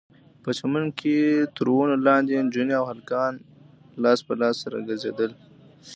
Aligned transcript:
په 0.43 0.49
چمن 0.57 0.85
کښې 0.99 1.17
تر 1.55 1.67
ونو 1.75 1.95
لاندې 2.07 2.31
نجونې 2.45 2.73
او 2.79 2.85
هلکان 2.91 3.33
لاس 4.03 4.19
په 4.27 4.33
لاس 4.41 4.55
سره 4.63 4.85
ګرځېدل. 4.87 5.31